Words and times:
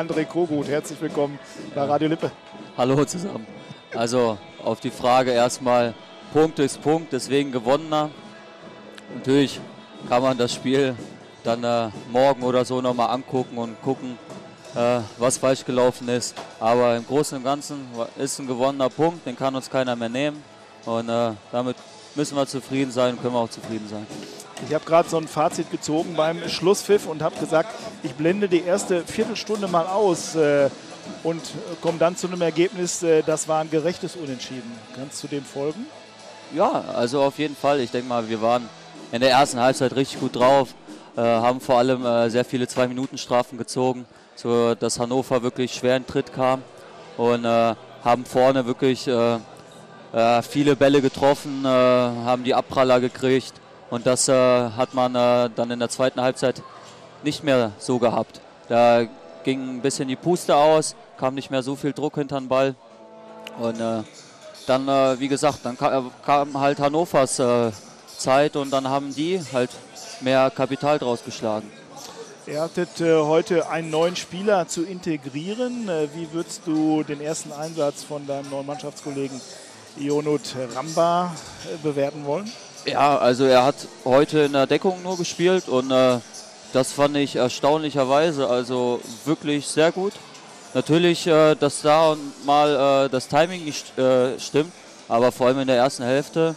André 0.00 0.26
Kogut, 0.26 0.68
herzlich 0.68 1.00
willkommen 1.00 1.40
bei 1.74 1.82
Radio 1.82 2.06
Lippe. 2.06 2.30
Hallo 2.76 3.04
zusammen. 3.04 3.44
Also 3.92 4.38
auf 4.62 4.78
die 4.78 4.92
Frage 4.92 5.32
erstmal, 5.32 5.92
Punkt 6.32 6.60
ist 6.60 6.80
Punkt, 6.80 7.12
deswegen 7.12 7.50
gewonnener. 7.50 8.08
Natürlich 9.16 9.60
kann 10.08 10.22
man 10.22 10.38
das 10.38 10.54
Spiel 10.54 10.94
dann 11.42 11.64
äh, 11.64 11.88
morgen 12.12 12.44
oder 12.44 12.64
so 12.64 12.80
nochmal 12.80 13.10
angucken 13.10 13.58
und 13.58 13.82
gucken, 13.82 14.16
äh, 14.76 15.00
was 15.18 15.36
falsch 15.36 15.64
gelaufen 15.64 16.08
ist. 16.08 16.36
Aber 16.60 16.96
im 16.96 17.04
Großen 17.04 17.36
und 17.36 17.42
Ganzen 17.42 17.88
ist 18.16 18.38
ein 18.38 18.46
gewonnener 18.46 18.90
Punkt, 18.90 19.26
den 19.26 19.34
kann 19.34 19.56
uns 19.56 19.68
keiner 19.68 19.96
mehr 19.96 20.08
nehmen. 20.08 20.44
Und 20.86 21.08
äh, 21.08 21.32
damit 21.50 21.76
müssen 22.14 22.36
wir 22.36 22.46
zufrieden 22.46 22.90
sein 22.90 23.20
können 23.20 23.34
wir 23.34 23.40
auch 23.40 23.50
zufrieden 23.50 23.88
sein. 23.88 24.06
Ich 24.66 24.74
habe 24.74 24.84
gerade 24.84 25.08
so 25.08 25.18
ein 25.18 25.28
Fazit 25.28 25.70
gezogen 25.70 26.14
beim 26.16 26.48
Schlusspfiff 26.48 27.06
und 27.06 27.22
habe 27.22 27.38
gesagt, 27.38 27.70
ich 28.02 28.12
blende 28.14 28.48
die 28.48 28.62
erste 28.62 29.04
Viertelstunde 29.04 29.68
mal 29.68 29.86
aus 29.86 30.34
äh, 30.34 30.68
und 31.22 31.40
komme 31.80 31.98
dann 31.98 32.16
zu 32.16 32.26
einem 32.26 32.42
Ergebnis, 32.42 33.02
äh, 33.02 33.22
das 33.22 33.46
war 33.46 33.60
ein 33.60 33.70
gerechtes 33.70 34.16
Unentschieden. 34.16 34.70
Kannst 34.96 35.22
du 35.22 35.28
dem 35.28 35.44
folgen? 35.44 35.86
Ja, 36.54 36.84
also 36.94 37.22
auf 37.22 37.38
jeden 37.38 37.54
Fall. 37.54 37.80
Ich 37.80 37.90
denke 37.90 38.08
mal, 38.08 38.28
wir 38.28 38.42
waren 38.42 38.68
in 39.12 39.20
der 39.20 39.30
ersten 39.30 39.60
Halbzeit 39.60 39.94
richtig 39.94 40.20
gut 40.20 40.36
drauf, 40.36 40.74
äh, 41.16 41.20
haben 41.20 41.60
vor 41.60 41.78
allem 41.78 42.04
äh, 42.04 42.28
sehr 42.30 42.44
viele 42.44 42.66
Zwei-Minuten-Strafen 42.66 43.58
gezogen, 43.58 44.06
so 44.34 44.74
dass 44.74 44.98
Hannover 44.98 45.42
wirklich 45.42 45.74
schwer 45.74 45.96
in 45.96 46.06
Tritt 46.06 46.32
kam 46.32 46.62
und 47.16 47.44
äh, 47.44 47.74
haben 48.04 48.24
vorne 48.24 48.66
wirklich 48.66 49.08
äh, 50.12 50.42
viele 50.42 50.76
Bälle 50.76 51.00
getroffen, 51.02 51.66
haben 51.66 52.44
die 52.44 52.54
Abpraller 52.54 53.00
gekriegt 53.00 53.54
und 53.90 54.06
das 54.06 54.28
äh, 54.28 54.32
hat 54.32 54.94
man 54.94 55.14
äh, 55.14 55.50
dann 55.54 55.70
in 55.70 55.78
der 55.78 55.88
zweiten 55.88 56.20
Halbzeit 56.20 56.62
nicht 57.22 57.42
mehr 57.42 57.72
so 57.78 57.98
gehabt. 57.98 58.40
Da 58.68 59.06
ging 59.44 59.76
ein 59.76 59.80
bisschen 59.80 60.08
die 60.08 60.16
Puste 60.16 60.54
aus, 60.54 60.94
kam 61.16 61.34
nicht 61.34 61.50
mehr 61.50 61.62
so 61.62 61.74
viel 61.74 61.92
Druck 61.92 62.16
hinter 62.16 62.38
den 62.38 62.48
Ball. 62.48 62.74
Und 63.58 63.80
äh, 63.80 64.02
dann, 64.66 64.88
äh, 64.88 65.18
wie 65.18 65.28
gesagt, 65.28 65.60
dann 65.62 65.78
kam, 65.78 66.10
kam 66.24 66.60
halt 66.60 66.78
Hannovers 66.80 67.38
äh, 67.38 67.72
Zeit 68.18 68.56
und 68.56 68.70
dann 68.70 68.88
haben 68.88 69.14
die 69.14 69.40
halt 69.52 69.70
mehr 70.20 70.50
Kapital 70.50 70.98
draus 70.98 71.24
geschlagen. 71.24 71.70
Ihr 72.46 72.60
hattet 72.60 73.00
äh, 73.00 73.14
heute 73.14 73.70
einen 73.70 73.90
neuen 73.90 74.16
Spieler 74.16 74.68
zu 74.68 74.84
integrieren. 74.84 75.88
wie 76.14 76.32
würdest 76.32 76.62
du 76.66 77.02
den 77.04 77.20
ersten 77.20 77.52
Einsatz 77.52 78.02
von 78.04 78.26
deinem 78.26 78.50
neuen 78.50 78.66
Mannschaftskollegen 78.66 79.40
Ionut 80.00 80.54
Ramba 80.74 81.34
bewerten 81.82 82.24
wollen? 82.24 82.50
Ja, 82.84 83.18
also 83.18 83.44
er 83.44 83.64
hat 83.64 83.76
heute 84.04 84.40
in 84.40 84.52
der 84.52 84.66
Deckung 84.66 85.02
nur 85.02 85.16
gespielt 85.16 85.68
und 85.68 85.90
äh, 85.90 86.18
das 86.72 86.92
fand 86.92 87.16
ich 87.16 87.36
erstaunlicherweise 87.36 88.48
also 88.48 89.00
wirklich 89.24 89.66
sehr 89.66 89.92
gut. 89.92 90.12
Natürlich, 90.74 91.26
äh, 91.26 91.54
dass 91.54 91.82
da 91.82 92.12
und 92.12 92.46
mal 92.46 93.06
äh, 93.06 93.08
das 93.08 93.28
Timing 93.28 93.64
nicht 93.64 93.98
äh, 93.98 94.38
stimmt, 94.38 94.72
aber 95.08 95.32
vor 95.32 95.46
allem 95.46 95.60
in 95.60 95.66
der 95.66 95.76
ersten 95.76 96.04
Hälfte, 96.04 96.54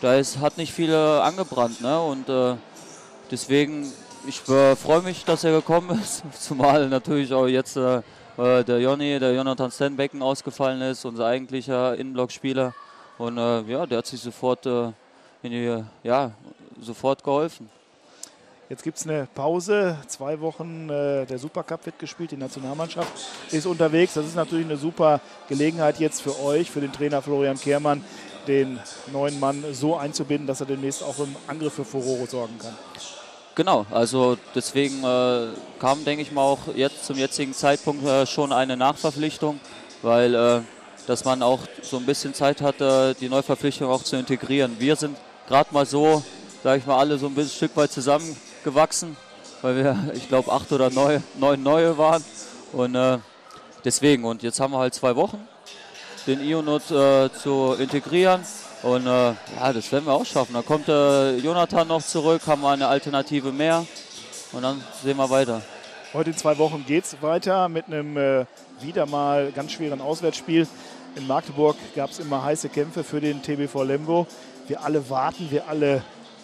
da 0.00 0.14
ist, 0.14 0.38
hat 0.38 0.58
nicht 0.58 0.72
viel 0.72 0.94
angebrannt. 0.94 1.80
Ne? 1.80 2.00
Und 2.00 2.28
äh, 2.28 2.54
deswegen, 3.30 3.92
ich 4.26 4.40
freue 4.40 5.02
mich, 5.02 5.24
dass 5.24 5.44
er 5.44 5.52
gekommen 5.52 6.00
ist, 6.02 6.22
zumal 6.40 6.88
natürlich 6.88 7.32
auch 7.32 7.46
jetzt 7.46 7.76
äh, 8.38 8.64
der 8.64 8.80
Jonny, 8.80 9.18
der 9.18 9.34
Jonathan 9.34 9.70
Stenbecken 9.70 10.22
ausgefallen 10.22 10.80
ist, 10.82 11.04
unser 11.04 11.26
eigentlicher 11.26 11.96
Innenblockspieler. 11.96 12.74
Und 13.18 13.36
ja, 13.36 13.86
der 13.86 13.98
hat 13.98 14.06
sich 14.06 14.20
sofort 14.20 14.64
mir 15.42 15.86
ja, 16.02 16.32
sofort 16.80 17.22
geholfen. 17.22 17.68
Jetzt 18.72 18.84
gibt 18.84 18.96
es 18.96 19.06
eine 19.06 19.28
Pause, 19.34 19.98
zwei 20.06 20.40
Wochen, 20.40 20.88
äh, 20.88 21.26
der 21.26 21.38
Supercup 21.38 21.84
wird 21.84 21.98
gespielt, 21.98 22.30
die 22.30 22.38
Nationalmannschaft 22.38 23.12
ist 23.50 23.66
unterwegs. 23.66 24.14
Das 24.14 24.24
ist 24.24 24.34
natürlich 24.34 24.64
eine 24.64 24.78
super 24.78 25.20
Gelegenheit 25.46 26.00
jetzt 26.00 26.22
für 26.22 26.40
euch, 26.40 26.70
für 26.70 26.80
den 26.80 26.90
Trainer 26.90 27.20
Florian 27.20 27.60
Kehrmann, 27.60 28.02
den 28.48 28.80
neuen 29.12 29.38
Mann 29.38 29.62
so 29.72 29.96
einzubinden, 29.96 30.46
dass 30.46 30.60
er 30.60 30.66
demnächst 30.66 31.02
auch 31.02 31.18
im 31.18 31.36
Angriff 31.48 31.74
für 31.74 31.84
Furore 31.84 32.26
sorgen 32.26 32.58
kann. 32.58 32.74
Genau, 33.54 33.84
also 33.90 34.38
deswegen 34.54 35.04
äh, 35.04 35.48
kam, 35.78 36.04
denke 36.06 36.22
ich 36.22 36.32
mal, 36.32 36.40
auch 36.40 36.60
jetzt 36.74 37.04
zum 37.04 37.18
jetzigen 37.18 37.52
Zeitpunkt 37.52 38.02
äh, 38.06 38.24
schon 38.26 38.50
eine 38.50 38.78
Nachverpflichtung, 38.78 39.60
weil 40.00 40.34
äh, 40.34 40.60
dass 41.06 41.26
man 41.26 41.42
auch 41.42 41.60
so 41.82 41.98
ein 41.98 42.06
bisschen 42.06 42.32
Zeit 42.32 42.62
hatte, 42.62 43.14
die 43.20 43.28
Neuverpflichtung 43.28 43.90
auch 43.90 44.02
zu 44.02 44.16
integrieren. 44.16 44.76
Wir 44.78 44.96
sind 44.96 45.18
gerade 45.48 45.68
mal 45.74 45.84
so, 45.84 46.22
sage 46.62 46.78
ich 46.78 46.86
mal, 46.86 46.96
alle 46.96 47.18
so 47.18 47.26
ein 47.26 47.34
bisschen 47.34 47.56
Stück 47.56 47.76
weit 47.76 47.92
zusammengewachsen, 47.92 49.16
weil 49.60 49.76
wir, 49.76 49.98
ich 50.14 50.28
glaube, 50.28 50.50
acht 50.50 50.72
oder 50.72 50.88
neun, 50.88 51.22
neun 51.38 51.62
neue 51.62 51.98
waren. 51.98 52.24
Und 52.72 52.94
äh, 52.94 53.18
deswegen, 53.84 54.24
und 54.24 54.42
jetzt 54.42 54.60
haben 54.60 54.72
wir 54.72 54.78
halt 54.78 54.94
zwei 54.94 55.14
Wochen, 55.14 55.46
den 56.26 56.40
Ionut 56.40 56.90
äh, 56.90 57.28
zu 57.34 57.74
integrieren. 57.78 58.42
Und 58.82 59.06
äh, 59.06 59.28
ja, 59.30 59.72
das 59.72 59.92
werden 59.92 60.06
wir 60.06 60.12
auch 60.12 60.26
schaffen. 60.26 60.54
Da 60.54 60.62
kommt 60.62 60.88
äh, 60.88 61.36
Jonathan 61.36 61.86
noch 61.86 62.02
zurück, 62.02 62.42
haben 62.46 62.62
wir 62.62 62.70
eine 62.70 62.88
Alternative 62.88 63.52
mehr 63.52 63.86
und 64.52 64.62
dann 64.62 64.82
sehen 65.02 65.16
wir 65.16 65.30
weiter. 65.30 65.62
Heute 66.12 66.30
in 66.30 66.36
zwei 66.36 66.58
Wochen 66.58 66.84
geht 66.86 67.04
es 67.04 67.22
weiter 67.22 67.68
mit 67.68 67.86
einem 67.86 68.16
äh, 68.16 68.44
wieder 68.80 69.06
mal 69.06 69.52
ganz 69.52 69.72
schweren 69.72 70.00
Auswärtsspiel. 70.00 70.66
In 71.14 71.26
Magdeburg 71.26 71.76
gab 71.94 72.10
es 72.10 72.18
immer 72.18 72.42
heiße 72.42 72.68
Kämpfe 72.70 73.04
für 73.04 73.20
den 73.20 73.40
TBV 73.42 73.84
Lemgo. 73.84 74.26
Wir 74.66 74.82
alle 74.82 75.08
warten, 75.08 75.50
wir 75.50 75.68
alle 75.68 76.02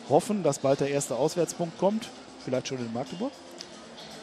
hoffen, 0.08 0.42
dass 0.42 0.60
bald 0.60 0.80
der 0.80 0.90
erste 0.90 1.16
Auswärtspunkt 1.16 1.76
kommt. 1.78 2.08
Vielleicht 2.44 2.68
schon 2.68 2.78
in 2.78 2.92
Magdeburg? 2.92 3.32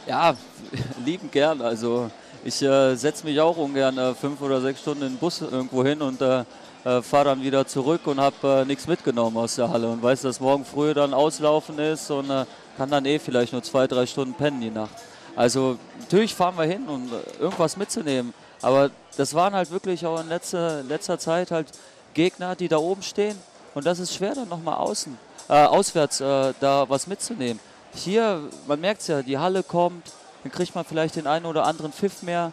Ja, 0.07 0.35
lieben 1.05 1.31
gern. 1.31 1.61
Also 1.61 2.11
ich 2.43 2.61
äh, 2.61 2.95
setze 2.95 3.25
mich 3.25 3.39
auch 3.39 3.57
ungern 3.57 3.97
äh, 3.97 4.13
fünf 4.13 4.39
oder 4.41 4.61
sechs 4.61 4.81
Stunden 4.81 5.03
in 5.03 5.13
den 5.13 5.17
Bus 5.17 5.41
irgendwo 5.41 5.83
hin 5.83 6.01
und 6.01 6.21
äh, 6.21 6.43
äh 6.83 7.01
fahre 7.01 7.25
dann 7.25 7.41
wieder 7.41 7.66
zurück 7.66 8.01
und 8.05 8.19
habe 8.19 8.61
äh, 8.61 8.66
nichts 8.66 8.88
mitgenommen 8.88 9.35
aus 9.38 9.55
der 9.55 9.69
Halle 9.69 9.89
und 9.89 10.03
weiß, 10.03 10.21
dass 10.21 10.39
morgen 10.39 10.63
früh 10.63 10.93
dann 10.93 11.16
auslaufen 11.16 11.79
ist 11.79 12.11
und 12.11 12.29
äh, 12.29 12.45
kann 12.77 12.91
dann 12.91 13.05
eh 13.05 13.17
vielleicht 13.17 13.51
nur 13.51 13.63
zwei, 13.63 13.88
drei 13.88 14.05
Stunden 14.05 14.35
pennen 14.35 14.61
die 14.61 14.69
Nacht. 14.69 14.93
Also 15.35 15.79
natürlich 15.99 16.35
fahren 16.35 16.55
wir 16.55 16.66
hin, 16.66 16.87
um 16.87 17.09
irgendwas 17.39 17.75
mitzunehmen. 17.75 18.33
Aber 18.61 18.91
das 19.17 19.33
waren 19.33 19.53
halt 19.53 19.72
wirklich 19.72 20.05
auch 20.05 20.22
in 20.22 20.29
letzter, 20.29 20.83
letzter 20.83 21.17
Zeit 21.17 21.49
halt 21.51 21.67
Gegner, 22.13 22.55
die 22.55 22.67
da 22.67 22.77
oben 22.77 23.01
stehen 23.01 23.37
und 23.73 23.85
das 23.85 23.99
ist 23.99 24.13
schwer 24.13 24.35
dann 24.35 24.47
nochmal 24.47 24.75
außen, 24.75 25.17
auswärts 25.47 26.19
da 26.19 26.85
was 26.87 27.07
mitzunehmen. 27.07 27.59
Hier, 27.95 28.41
man 28.67 28.81
merkt 28.81 29.01
es 29.01 29.07
ja, 29.07 29.22
die 29.22 29.38
Halle 29.38 29.63
kommt, 29.63 30.11
dann 30.44 30.51
kriegt 30.51 30.75
man 30.75 30.83
vielleicht 30.83 31.16
den 31.16 31.28
einen 31.28 31.45
oder 31.45 31.66
anderen 31.66 31.94
Pfiff 31.94 32.22
mehr. 32.23 32.51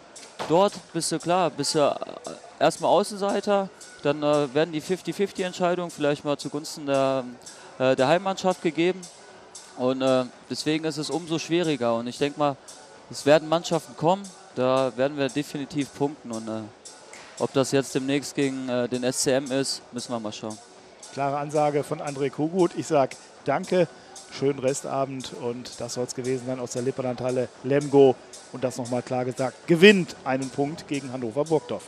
Dort 0.49 0.73
bist 0.93 1.11
du 1.11 1.19
klar, 1.19 1.51
bist 1.51 1.75
du 1.75 1.81
äh, 1.81 1.95
erstmal 2.61 2.91
Außenseiter, 2.91 3.69
dann 4.03 4.23
äh, 4.23 4.55
werden 4.55 4.73
die 4.73 4.81
50-50-Entscheidungen 4.81 5.91
vielleicht 5.91 6.25
mal 6.25 6.39
zugunsten 6.39 6.87
der, 6.87 7.25
äh, 7.79 7.97
der 7.97 8.07
Heimmannschaft 8.07 8.63
gegeben. 8.63 9.01
Und 9.77 10.01
äh, 10.01 10.25
deswegen 10.49 10.85
ist 10.85 10.97
es 10.97 11.11
umso 11.11 11.39
schwieriger. 11.39 11.97
Und 11.97 12.07
ich 12.07 12.19
denke 12.19 12.39
mal, 12.39 12.57
es 13.11 13.27
werden 13.27 13.49
Mannschaften 13.49 13.97
kommen, 13.97 14.23
da 14.55 14.93
werden 14.97 15.19
wir 15.19 15.29
definitiv 15.29 15.93
punkten. 15.93 16.31
Und 16.31 16.49
ob 17.39 17.53
das 17.53 17.73
jetzt 17.73 17.95
demnächst 17.95 18.35
gegen 18.35 18.69
den 18.69 19.13
SCM 19.13 19.51
ist, 19.51 19.83
müssen 19.93 20.13
wir 20.13 20.21
mal 20.21 20.33
schauen. 20.33 20.57
Klare 21.13 21.37
Ansage 21.37 21.85
von 21.85 22.01
André 22.01 22.31
Kogut. 22.31 22.73
Ich 22.77 22.87
sage 22.87 23.17
danke, 23.45 23.87
schönen 24.33 24.59
Restabend 24.59 25.33
und 25.41 25.81
das 25.81 25.95
soll 25.95 26.05
es 26.05 26.15
gewesen 26.15 26.47
sein 26.47 26.61
aus 26.61 26.73
der 26.73 26.83
Lipperlandhalle 26.83 27.49
Lemgo. 27.65 28.15
Und 28.53 28.65
das 28.65 28.77
nochmal 28.77 29.03
klar 29.03 29.25
gesagt, 29.25 29.67
gewinnt 29.67 30.15
einen 30.25 30.51
Punkt 30.51 30.87
gegen 30.89 31.13
Hannover 31.13 31.45
Burgdorf. 31.45 31.81